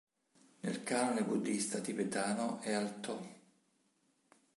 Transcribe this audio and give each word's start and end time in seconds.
Nel 0.61 0.81
Canone 0.83 1.21
buddhista 1.23 1.79
tibetano 1.79 2.59
è 2.61 2.71
al 2.73 2.99
Toh. 3.01 3.21